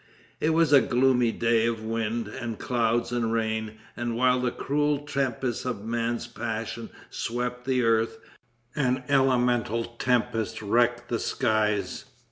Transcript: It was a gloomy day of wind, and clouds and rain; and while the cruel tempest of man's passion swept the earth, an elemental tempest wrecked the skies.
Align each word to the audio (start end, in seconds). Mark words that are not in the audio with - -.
It 0.39 0.49
was 0.49 0.73
a 0.73 0.81
gloomy 0.81 1.31
day 1.31 1.67
of 1.67 1.83
wind, 1.83 2.27
and 2.27 2.57
clouds 2.57 3.11
and 3.11 3.31
rain; 3.31 3.73
and 3.95 4.15
while 4.15 4.39
the 4.39 4.49
cruel 4.49 5.05
tempest 5.05 5.63
of 5.63 5.85
man's 5.85 6.25
passion 6.25 6.89
swept 7.11 7.65
the 7.65 7.83
earth, 7.83 8.17
an 8.75 9.03
elemental 9.09 9.83
tempest 9.83 10.59
wrecked 10.63 11.09
the 11.09 11.19
skies. 11.19 12.05